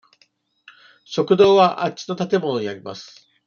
[1.05, 3.27] 食堂はあっちの建物にあります。